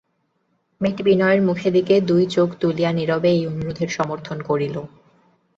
মেয়েটি 0.81 1.01
বিনয়ের 1.07 1.41
মুখের 1.47 1.71
দিকে 1.73 1.95
দুই 2.09 2.23
চোখ 2.35 2.49
তুলিয়া 2.61 2.91
নীরবে 2.93 3.29
এই 3.31 3.43
অনুরোধের 3.49 3.89
সমর্থন 3.97 4.37
করিল। 4.49 4.75